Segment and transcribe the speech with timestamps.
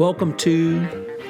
[0.00, 0.80] Welcome to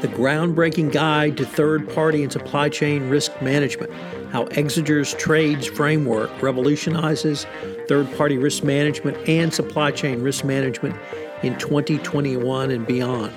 [0.00, 3.92] the groundbreaking guide to third party and supply chain risk management.
[4.30, 7.48] How Exiger's trades framework revolutionizes
[7.88, 10.94] third party risk management and supply chain risk management
[11.42, 13.32] in 2021 and beyond.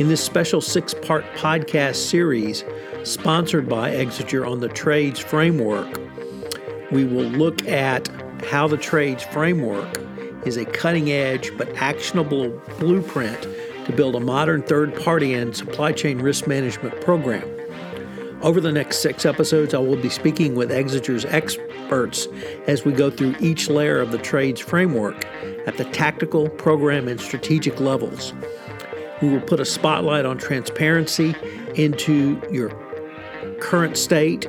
[0.00, 2.64] In this special six part podcast series,
[3.04, 5.96] sponsored by Exiger on the trades framework,
[6.90, 8.08] we will look at
[8.46, 9.96] how the trades framework
[10.44, 12.48] is a cutting edge but actionable
[12.80, 13.46] blueprint
[13.90, 17.48] to build a modern third party and supply chain risk management program.
[18.42, 22.26] Over the next six episodes, I will be speaking with Exiger's experts
[22.66, 25.26] as we go through each layer of the trades framework
[25.66, 28.32] at the tactical, program, and strategic levels.
[29.20, 31.34] We will put a spotlight on transparency
[31.74, 32.70] into your
[33.60, 34.48] current state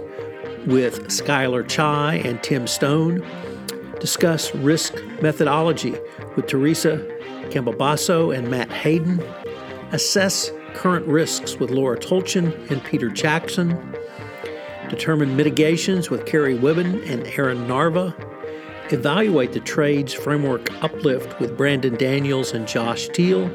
[0.67, 3.25] with Skylar Chai and Tim Stone
[3.99, 5.95] discuss risk methodology
[6.35, 7.05] with Teresa
[7.51, 9.23] Campobasso and Matt Hayden,
[9.91, 13.93] assess current risks with Laura Tolchin and Peter Jackson,
[14.89, 18.15] determine mitigations with Carrie Wibben and Aaron Narva,
[18.89, 23.45] evaluate the trades framework uplift with Brandon Daniels and Josh Teal,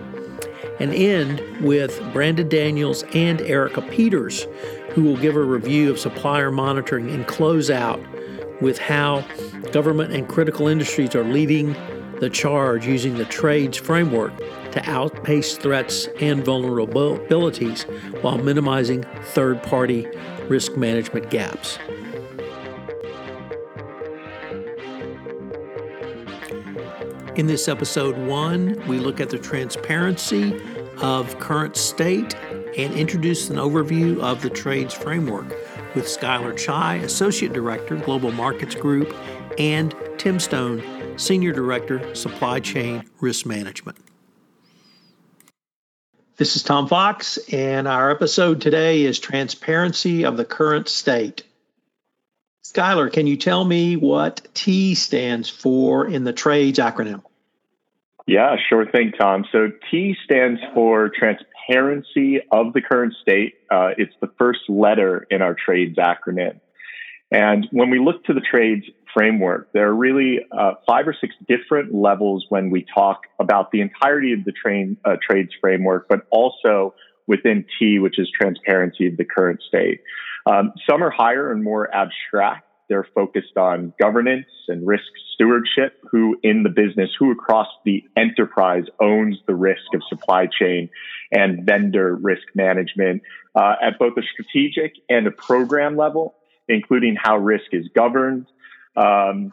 [0.78, 4.46] and end with Brandon Daniels and Erica Peters,
[4.90, 8.00] who will give a review of supplier monitoring and close out
[8.60, 9.24] with how
[9.72, 11.74] government and critical industries are leading
[12.20, 14.36] the charge using the trades framework
[14.72, 17.82] to outpace threats and vulnerabilities
[18.22, 20.06] while minimizing third party
[20.48, 21.78] risk management gaps.
[27.36, 30.58] In this episode one, we look at the transparency
[31.02, 32.34] of current state
[32.78, 35.48] and introduce an overview of the trades framework
[35.94, 39.14] with Skylar Chai, Associate Director, Global Markets Group,
[39.58, 40.80] and Tim Stone,
[41.16, 43.96] Senior Director, Supply Chain Risk Management.
[46.36, 51.44] This is Tom Fox, and our episode today is Transparency of the Current State.
[52.66, 57.22] Skylar, can you tell me what T stands for in the trades acronym?
[58.26, 59.46] Yeah, sure thing, Tom.
[59.50, 63.54] So T stands for transparency of the current state.
[63.70, 66.60] Uh, it's the first letter in our trades acronym.
[67.30, 68.84] And when we look to the trades
[69.16, 73.80] framework, there are really uh, five or six different levels when we talk about the
[73.80, 76.94] entirety of the train, uh, trades framework, but also
[77.26, 80.02] within T, which is transparency of the current state.
[80.44, 82.64] Um, some are higher and more abstract.
[82.88, 85.04] They're focused on governance and risk
[85.34, 90.90] stewardship, who in the business, who across the enterprise owns the risk of supply chain
[91.32, 93.22] and vendor risk management
[93.54, 96.36] uh, at both a strategic and a program level
[96.68, 98.46] including how risk is governed.
[98.96, 99.52] Um,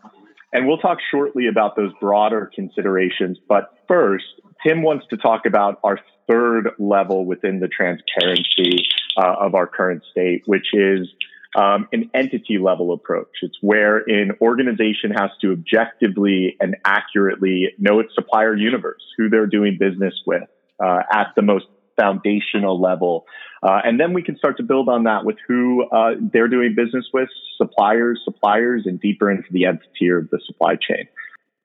[0.51, 3.39] and we'll talk shortly about those broader considerations.
[3.49, 4.25] But first,
[4.65, 8.85] Tim wants to talk about our third level within the transparency
[9.17, 11.07] uh, of our current state, which is
[11.55, 13.29] um, an entity level approach.
[13.41, 19.47] It's where an organization has to objectively and accurately know its supplier universe, who they're
[19.47, 20.43] doing business with
[20.83, 21.65] uh, at the most
[21.99, 23.25] foundational level.
[23.61, 26.75] Uh, and then we can start to build on that with who uh, they're doing
[26.75, 31.07] business with, suppliers, suppliers, and deeper into the nth tier of the supply chain.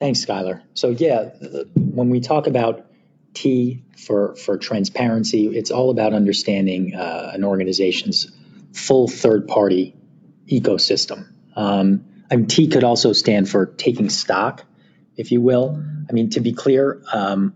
[0.01, 0.63] Thanks, Skylar.
[0.75, 1.31] So yeah,
[1.75, 2.87] when we talk about
[3.35, 8.31] T for for transparency, it's all about understanding uh, an organization's
[8.73, 9.97] full third party
[10.47, 11.27] ecosystem.
[11.57, 14.65] Um, I mean, T could also stand for taking stock,
[15.17, 15.83] if you will.
[16.09, 17.55] I mean, to be clear, um,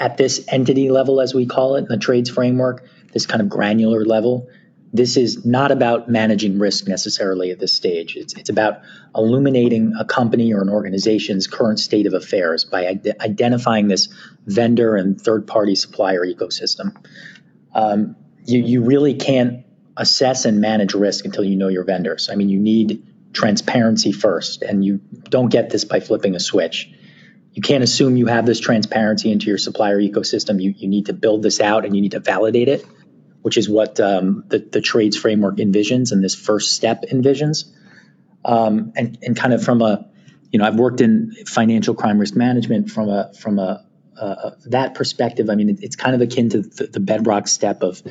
[0.00, 3.48] at this entity level, as we call it, in the trades framework, this kind of
[3.48, 4.48] granular level,
[4.92, 8.16] this is not about managing risk necessarily at this stage.
[8.16, 8.80] It's, it's about
[9.14, 14.08] illuminating a company or an organization's current state of affairs by ide- identifying this
[14.46, 16.96] vendor and third party supplier ecosystem.
[17.72, 19.64] Um, you, you really can't
[19.96, 22.28] assess and manage risk until you know your vendors.
[22.32, 26.90] I mean, you need transparency first, and you don't get this by flipping a switch
[27.52, 30.62] you can't assume you have this transparency into your supplier ecosystem.
[30.62, 32.86] You, you need to build this out and you need to validate it,
[33.42, 37.64] which is what um, the, the trades framework envisions and this first step envisions.
[38.44, 40.08] Um, and, and kind of from a,
[40.52, 43.84] you know, I've worked in financial crime risk management from a, from a,
[44.18, 45.50] uh, that perspective.
[45.50, 48.02] I mean, it, it's kind of akin to the, the, bedrock step of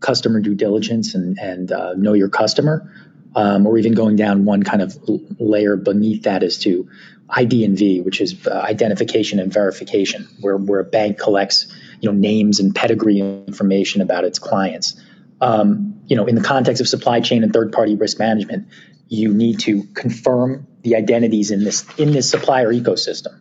[0.00, 2.92] customer due diligence and, and uh, know your customer.
[3.36, 4.96] Um, or even going down one kind of
[5.38, 6.88] layer beneath that is to
[7.28, 11.66] ID&V, which is uh, identification and verification, where, where a bank collects
[12.00, 15.00] you know names and pedigree information about its clients.
[15.40, 18.68] Um, you know, in the context of supply chain and third-party risk management,
[19.08, 23.40] you need to confirm the identities in this in this supplier ecosystem.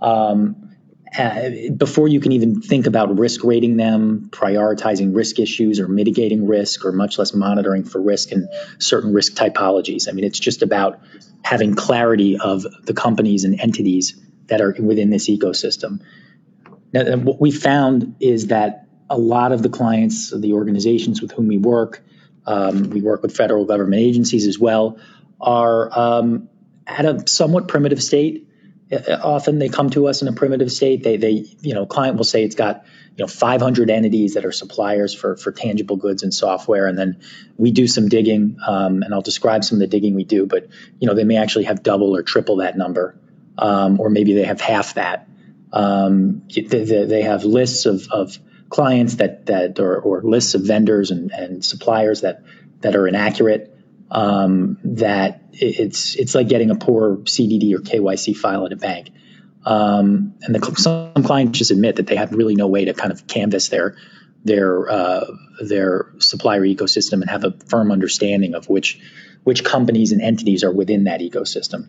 [0.00, 0.63] Um,
[1.16, 6.46] uh, before you can even think about risk rating them, prioritizing risk issues or mitigating
[6.46, 10.08] risk, or much less monitoring for risk and certain risk typologies.
[10.08, 11.00] I mean, it's just about
[11.42, 16.00] having clarity of the companies and entities that are within this ecosystem.
[16.92, 21.48] Now, what we found is that a lot of the clients, the organizations with whom
[21.48, 22.02] we work,
[22.46, 24.98] um, we work with federal government agencies as well,
[25.40, 26.48] are um,
[26.86, 28.43] at a somewhat primitive state uh,
[28.92, 31.02] often they come to us in a primitive state.
[31.02, 32.84] They, they, you know, client will say it's got,
[33.16, 37.20] you know, 500 entities that are suppliers for for tangible goods and software, and then
[37.56, 40.46] we do some digging, um, and I'll describe some of the digging we do.
[40.46, 43.16] But you know, they may actually have double or triple that number,
[43.56, 45.28] um, or maybe they have half that.
[45.72, 48.38] Um, they, they, have lists of, of
[48.68, 52.42] clients that that or, or lists of vendors and, and suppliers that
[52.80, 53.73] that are inaccurate
[54.14, 59.10] um, that it's it's like getting a poor CDD or KYC file at a bank.
[59.66, 63.12] Um, and the, some clients just admit that they have really no way to kind
[63.12, 63.96] of canvas their
[64.44, 65.26] their uh,
[65.60, 69.00] their supplier ecosystem and have a firm understanding of which
[69.42, 71.88] which companies and entities are within that ecosystem.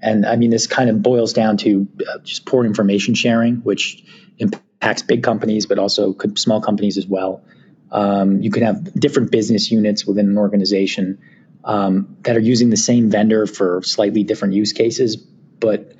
[0.00, 4.02] And I mean, this kind of boils down to uh, just poor information sharing, which
[4.38, 7.44] impacts big companies, but also small companies as well.
[7.90, 11.20] Um, you can have different business units within an organization
[11.66, 15.92] um, that are using the same vendor for slightly different use cases, but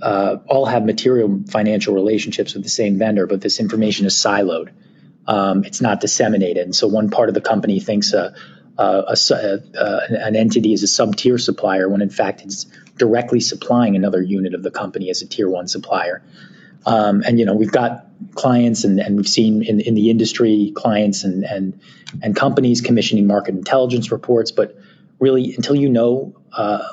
[0.00, 4.68] uh, all have material financial relationships with the same vendor, but this information is siloed.
[5.26, 6.64] Um, it's not disseminated.
[6.64, 8.34] And so one part of the company thinks a,
[8.76, 12.64] a, a, an entity is a sub tier supplier when in fact it's
[12.98, 16.22] directly supplying another unit of the company as a tier one supplier.
[16.84, 20.72] Um, and you know we've got clients and, and we've seen in, in the industry
[20.76, 21.80] clients and, and
[22.22, 24.76] and companies commissioning market intelligence reports, but
[25.18, 26.86] really until you know uh,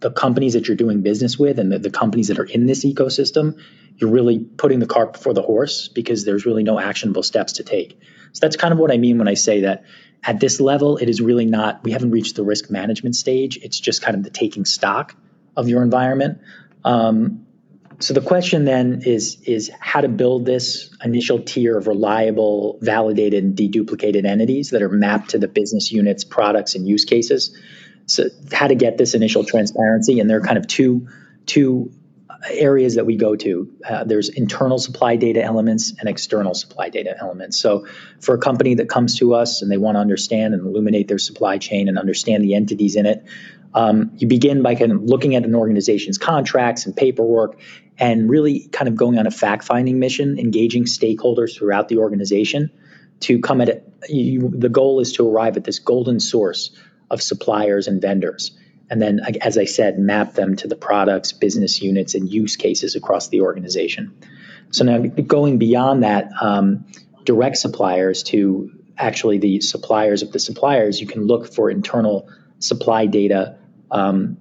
[0.00, 2.84] the companies that you're doing business with and the, the, companies that are in this
[2.84, 3.58] ecosystem,
[3.96, 7.64] you're really putting the cart before the horse because there's really no actionable steps to
[7.64, 7.98] take.
[8.32, 9.84] So that's kind of what I mean when I say that
[10.22, 13.56] at this level, it is really not, we haven't reached the risk management stage.
[13.62, 15.16] It's just kind of the taking stock
[15.56, 16.40] of your environment.
[16.84, 17.45] Um,
[17.98, 23.42] so the question then is is how to build this initial tier of reliable, validated,
[23.42, 27.56] and deduplicated entities that are mapped to the business units, products, and use cases.
[28.06, 31.08] So how to get this initial transparency, and there are kind of two
[31.46, 31.92] two
[32.50, 33.72] areas that we go to.
[33.88, 37.58] Uh, there's internal supply data elements and external supply data elements.
[37.58, 37.86] So
[38.20, 41.18] for a company that comes to us and they want to understand and illuminate their
[41.18, 43.24] supply chain and understand the entities in it,
[43.74, 47.58] um, you begin by kind of looking at an organization's contracts and paperwork
[47.98, 52.70] and really kind of going on a fact finding mission, engaging stakeholders throughout the organization
[53.20, 53.92] to come at it.
[54.08, 56.70] You, the goal is to arrive at this golden source
[57.10, 58.56] of suppliers and vendors.
[58.88, 62.94] And then, as I said, map them to the products, business units, and use cases
[62.94, 64.16] across the organization.
[64.70, 66.86] So now going beyond that, um,
[67.24, 73.06] direct suppliers to actually the suppliers of the suppliers, you can look for internal supply
[73.06, 73.58] data
[73.90, 74.38] um,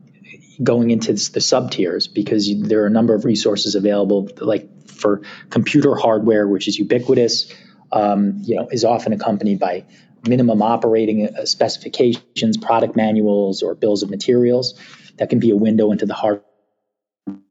[0.62, 5.22] going into the sub tiers because there are a number of resources available, like for
[5.50, 7.54] computer hardware, which is ubiquitous,
[7.92, 9.84] um, you know, is often accompanied by
[10.28, 14.74] minimum operating uh, specifications, product manuals, or bills of materials.
[15.18, 16.42] That can be a window into the hard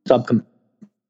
[0.07, 0.27] sub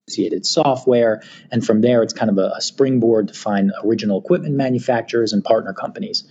[0.06, 1.22] associated software.
[1.50, 5.43] And from there, it's kind of a, a, springboard to find original equipment manufacturers and
[5.43, 6.24] partner companies.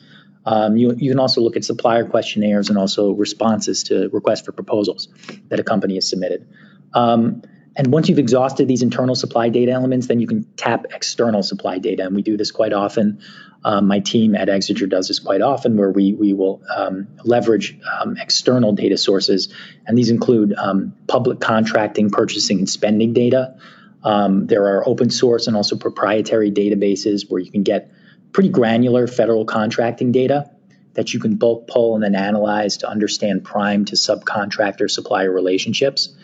[0.45, 4.51] Um, you, you, can also look at supplier questionnaires and also responses to requests for
[4.51, 5.07] proposals
[5.47, 6.47] that a company has submitted.
[6.93, 7.43] Um,
[7.75, 11.79] and once you've exhausted these internal supply data elements, then you can tap external supply
[11.79, 12.05] data.
[12.05, 13.21] And we do this quite often.
[13.65, 17.79] Um, my team at Exiger does this quite often, where we, we will um, leverage
[17.99, 19.53] um, external data sources.
[19.87, 23.55] And these include um, public contracting, purchasing, and spending data.
[24.03, 27.91] there are open source and also proprietary databases where you can get
[28.33, 30.51] pretty granular federal contracting data
[30.93, 36.15] that you can bulk pull and then analyze to understand prime to subcontractor supplier relationships.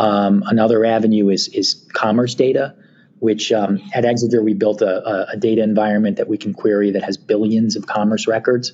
[0.00, 2.74] Um, another avenue is, is commerce data,
[3.18, 7.04] which um, at Exiger we built a, a, data environment that we can query that
[7.04, 8.72] has billions of commerce records,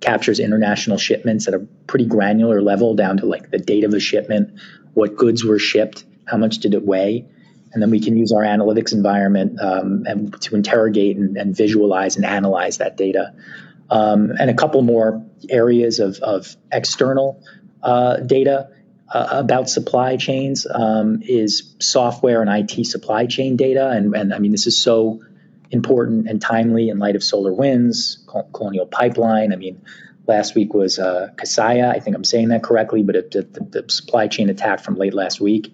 [0.00, 3.98] captures international shipments at a pretty granular level down to like the date of the
[3.98, 4.56] shipment,
[4.94, 7.26] what goods were shipped, how much did it weigh,
[7.72, 12.14] and then we can use our analytics environment um, and to interrogate and, and, visualize
[12.14, 13.34] and analyze that data.
[13.90, 17.42] Um, and a couple more areas of, of external
[17.82, 18.70] uh, data
[19.10, 23.88] uh, about supply chains um, is software and IT supply chain data.
[23.90, 25.22] And, and, I mean, this is so
[25.70, 29.52] important and timely in light of SolarWinds, Colonial Pipeline.
[29.52, 29.82] I mean,
[30.26, 31.90] last week was uh, Kaseya.
[31.90, 35.14] I think I'm saying that correctly, but it, the, the, supply chain attack from late
[35.14, 35.72] last week.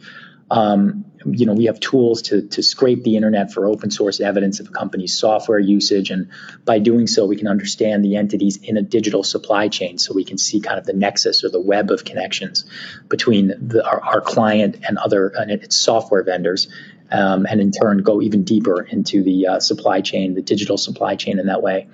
[0.50, 4.60] Um, you know, we have tools to, to scrape the internet for open source evidence
[4.60, 6.10] of a company's software usage.
[6.10, 6.30] And
[6.64, 9.98] by doing so, we can understand the entities in a digital supply chain.
[9.98, 12.64] So we can see kind of the nexus or the web of connections
[13.08, 16.68] between the, our, our, client and other and its software vendors.
[17.10, 21.16] Um, and in turn, go even deeper into the uh, supply chain, the digital supply
[21.16, 21.88] chain in that way.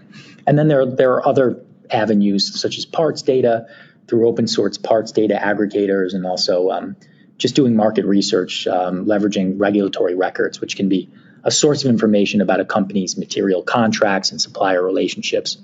[0.47, 3.69] And then there, there are other avenues such as parts data
[4.07, 6.97] through open source parts data aggregators and also um,
[7.41, 11.09] just doing market research, um, leveraging regulatory records, which can be
[11.43, 15.57] a source of information about a company's material contracts and supplier relationships.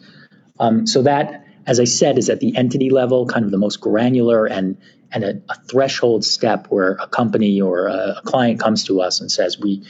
[0.58, 3.80] Um, so that, as I said, is at the entity level, kind of the most
[3.80, 4.78] granular and
[5.12, 9.20] and a, a threshold step where a company or a, a, client comes to us
[9.20, 9.84] and says, "We,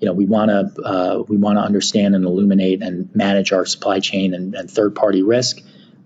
[0.00, 3.66] you know, we want to uh, we want to understand and illuminate and manage our
[3.66, 5.60] supply chain and, and third party risk."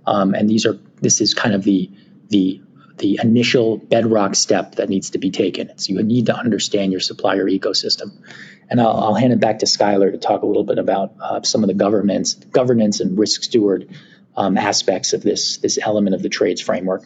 [0.07, 1.90] Um, and these are this is kind of the
[2.31, 2.62] the
[2.99, 5.76] the initial bedrock step that needs to be taken.
[5.79, 8.12] So you need to understand your supplier ecosystem.
[8.71, 11.43] And I'll, I'll hand it back to Skylar to talk a little bit about uh,
[11.43, 13.88] some of the governance, governance and risk steward
[14.37, 17.03] um, aspects of this this element of the trades framework.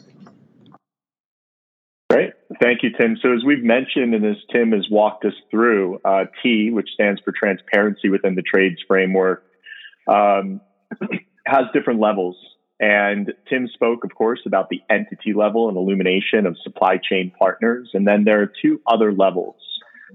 [2.11, 3.16] Great, thank you, Tim.
[3.23, 7.20] So as we've mentioned, and as Tim has walked us through, uh, T, which stands
[7.25, 9.44] for transparency within the trades framework,
[10.09, 10.61] um,
[11.47, 12.37] has different levels
[12.80, 17.90] and Tim spoke, of course, about the entity level and illumination of supply chain partners.
[17.92, 19.56] And then there are two other levels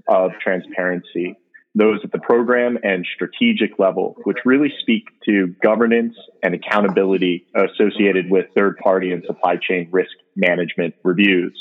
[0.08, 1.36] of transparency
[1.76, 8.30] those at the program and strategic level, which really speak to governance and accountability associated
[8.30, 11.54] with third party and supply chain risk management reviews,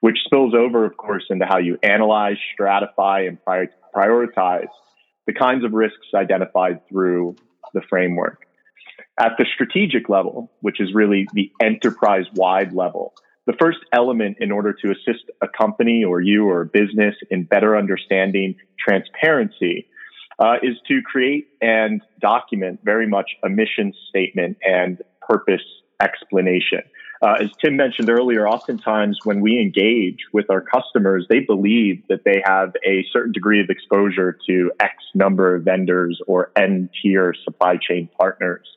[0.00, 3.38] which spills over, of course, into how you analyze, stratify, and
[3.94, 4.68] prioritize
[5.26, 7.34] the kinds of risks identified through
[7.72, 8.46] the framework.
[9.18, 13.14] At the strategic level, which is really the enterprise wide level,
[13.46, 17.44] the first element in order to assist a company or you or a business in
[17.44, 19.88] better understanding transparency
[20.38, 25.62] uh, is to create and document very much a mission statement and purpose
[26.02, 26.82] explanation.
[27.22, 32.24] Uh, as Tim mentioned earlier, oftentimes when we engage with our customers, they believe that
[32.24, 37.32] they have a certain degree of exposure to X number of vendors or N tier
[37.44, 38.68] supply chain partners.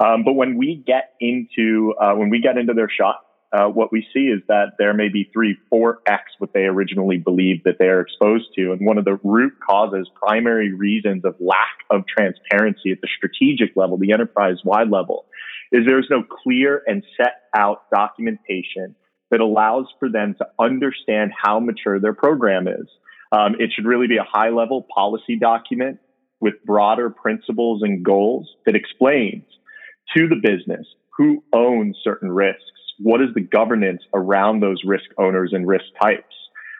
[0.00, 3.92] Um, but when we get into uh, when we get into their shot, uh, what
[3.92, 7.76] we see is that there may be three, four x what they originally believed that
[7.78, 12.02] they are exposed to, and one of the root causes, primary reasons of lack of
[12.06, 15.26] transparency at the strategic level, the enterprise wide level,
[15.70, 18.96] is there's no clear and set out documentation
[19.30, 22.88] that allows for them to understand how mature their program is.
[23.30, 25.98] Um, it should really be a high level policy document
[26.40, 29.44] with broader principles and goals that explains
[30.16, 32.62] to the business who owns certain risks,
[32.98, 36.34] what is the governance around those risk owners and risk types,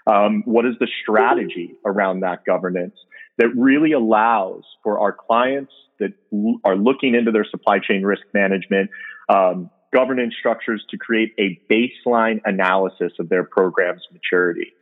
[0.06, 2.94] um, what is the strategy around that governance
[3.38, 8.22] that really allows for our clients that l- are looking into their supply chain risk
[8.32, 8.90] management
[9.28, 14.72] um, governance structures to create a baseline analysis of their program's maturity.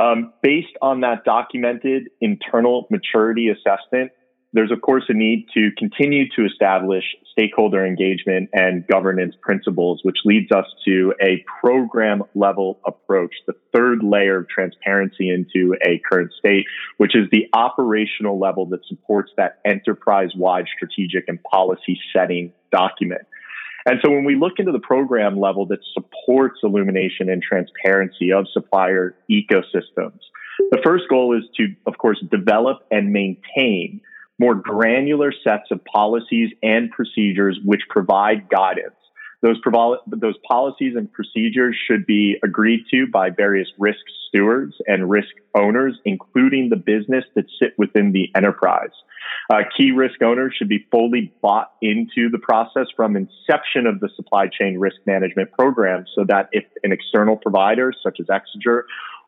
[0.00, 4.10] Um, based on that documented internal maturity assessment,
[4.54, 10.18] there's of course a need to continue to establish stakeholder engagement and governance principles, which
[10.24, 16.32] leads us to a program level approach, the third layer of transparency into a current
[16.38, 16.64] state,
[16.96, 23.22] which is the operational level that supports that enterprise wide strategic and policy setting document.
[23.86, 28.46] And so when we look into the program level that supports illumination and transparency of
[28.52, 30.20] supplier ecosystems,
[30.70, 34.00] the first goal is to, of course, develop and maintain
[34.38, 38.94] more granular sets of policies and procedures which provide guidance.
[39.42, 39.60] Those,
[40.06, 45.98] those policies and procedures should be agreed to by various risk stewards and risk owners,
[46.06, 48.90] including the business that sit within the enterprise.
[49.52, 54.08] Uh, key risk owners should be fully bought into the process from inception of the
[54.16, 58.82] supply chain risk management program so that if an external provider such as Exiger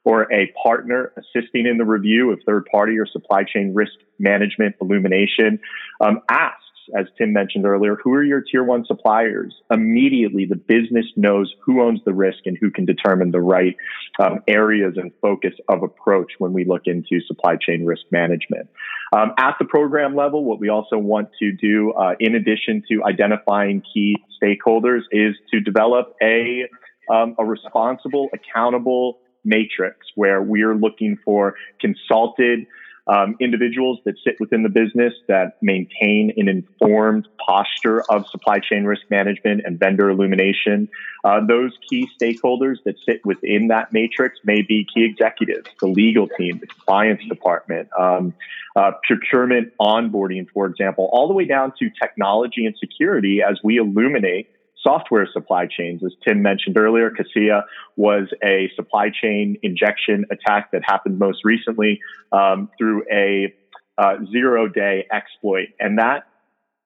[0.07, 4.77] or a partner assisting in the review of third party or supply chain risk management
[4.81, 5.59] illumination
[6.01, 6.63] um, asks,
[6.97, 9.53] as Tim mentioned earlier, who are your tier one suppliers?
[9.73, 13.75] Immediately, the business knows who owns the risk and who can determine the right
[14.21, 18.69] um, areas and focus of approach when we look into supply chain risk management.
[19.13, 23.03] Um, at the program level, what we also want to do, uh, in addition to
[23.03, 26.69] identifying key stakeholders, is to develop a
[27.09, 32.67] um, a responsible, accountable, matrix where we are looking for consulted
[33.09, 38.85] um, individuals that sit within the business that maintain an informed posture of supply chain
[38.85, 40.89] risk management and vendor illumination.
[41.25, 46.27] Uh, those key stakeholders that sit within that matrix may be key executives, the legal
[46.37, 48.35] team, the compliance department, um,
[48.75, 53.77] uh, procurement onboarding, for example, all the way down to technology and security as we
[53.77, 54.49] illuminate
[54.87, 56.03] software supply chains.
[56.05, 57.63] As Tim mentioned earlier, Kaseya
[57.97, 62.01] was a supply chain injection attack that happened most recently
[62.31, 63.53] um, through a
[63.99, 65.69] uh, zero day exploit.
[65.81, 66.27] And that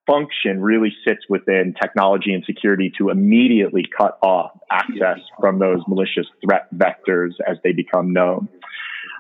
[0.07, 6.27] function really sits within technology and security to immediately cut off access from those malicious
[6.45, 8.49] threat vectors as they become known.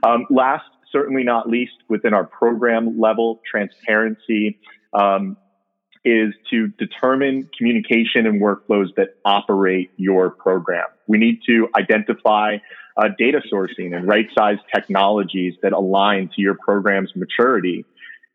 [0.02, 4.58] Um, last, certainly not least, within our program level transparency,
[4.92, 5.36] um,
[6.04, 10.86] is to determine communication and workflows that operate your program.
[11.06, 12.56] We need to identify
[12.96, 17.84] uh, data sourcing and right size technologies that align to your program's maturity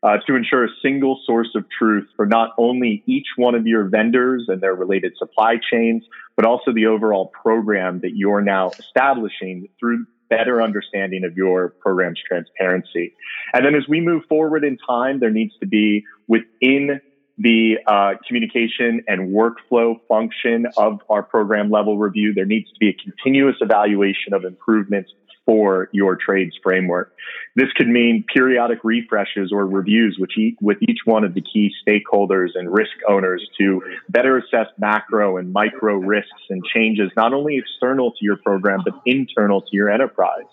[0.02, 3.88] uh, to ensure a single source of truth for not only each one of your
[3.88, 6.04] vendors and their related supply chains,
[6.36, 12.20] but also the overall program that you're now establishing through better understanding of your program's
[12.26, 13.14] transparency.
[13.52, 17.00] And then as we move forward in time, there needs to be within
[17.38, 22.32] the uh, communication and workflow function of our program level review.
[22.34, 25.10] There needs to be a continuous evaluation of improvements
[25.44, 27.14] for your trades framework.
[27.54, 31.72] This could mean periodic refreshes or reviews with each, with each one of the key
[31.86, 37.58] stakeholders and risk owners to better assess macro and micro risks and changes, not only
[37.58, 40.44] external to your program, but internal to your enterprise.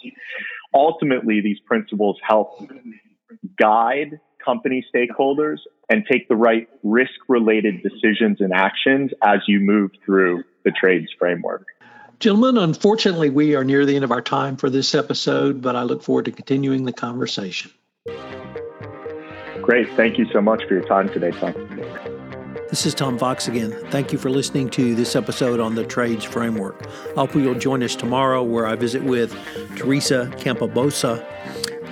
[0.75, 2.61] Ultimately, these principles help
[3.59, 5.57] guide company stakeholders
[5.89, 11.07] and take the right risk related decisions and actions as you move through the trades
[11.17, 11.67] framework.
[12.19, 15.83] Gentlemen, unfortunately, we are near the end of our time for this episode, but I
[15.83, 17.71] look forward to continuing the conversation.
[19.61, 19.89] Great.
[19.95, 21.53] Thank you so much for your time today, Tom.
[22.69, 23.71] This is Tom Fox again.
[23.91, 26.87] Thank you for listening to this episode on the Trades Framework.
[27.11, 29.31] I hope you'll join us tomorrow where I visit with
[29.75, 31.23] Teresa Campobasso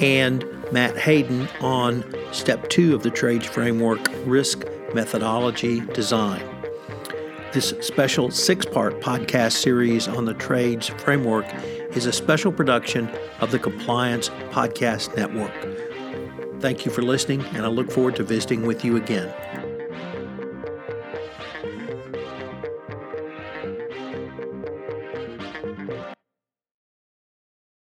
[0.01, 2.03] and Matt Hayden on
[2.33, 6.43] step two of the Trades Framework Risk Methodology Design.
[7.53, 11.45] This special six part podcast series on the Trades Framework
[11.95, 13.09] is a special production
[13.41, 15.53] of the Compliance Podcast Network.
[16.61, 19.33] Thank you for listening, and I look forward to visiting with you again.